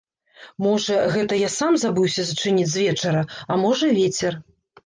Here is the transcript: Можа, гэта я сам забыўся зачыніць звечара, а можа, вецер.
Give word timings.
Можа, 0.67 0.95
гэта 1.15 1.37
я 1.41 1.49
сам 1.57 1.77
забыўся 1.85 2.21
зачыніць 2.31 2.67
звечара, 2.73 3.21
а 3.51 3.59
можа, 3.67 3.95
вецер. 4.01 4.33